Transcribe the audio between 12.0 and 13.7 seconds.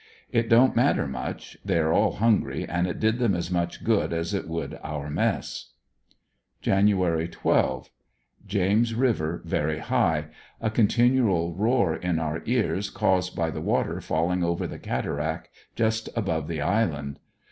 our ears caused by the